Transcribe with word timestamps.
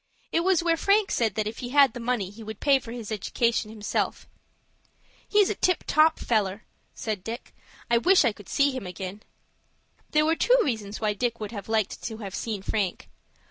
It 0.31 0.39
was 0.39 0.63
where 0.63 0.77
Frank 0.77 1.11
said 1.11 1.35
that 1.35 1.45
if 1.45 1.59
he 1.59 1.69
had 1.69 1.93
the 1.93 1.99
money 1.99 2.31
he 2.31 2.41
would 2.43 2.59
pay 2.59 2.79
for 2.79 2.91
his 2.91 3.11
education 3.11 3.69
himself. 3.69 4.27
"He's 5.29 5.51
a 5.51 5.53
tip 5.53 5.83
top 5.85 6.17
feller," 6.17 6.63
said 6.95 7.23
Dick. 7.23 7.53
"I 7.87 7.99
wish 7.99 8.25
I 8.25 8.31
could 8.33 8.49
see 8.49 8.71
him 8.71 8.87
ag'in." 8.87 9.21
There 10.09 10.25
were 10.25 10.35
two 10.35 10.57
reasons 10.63 10.99
why 10.99 11.13
Dick 11.13 11.39
would 11.39 11.51
like 11.67 11.89
to 12.01 12.17
have 12.17 12.33
seen 12.33 12.63
Frank. 12.63 13.09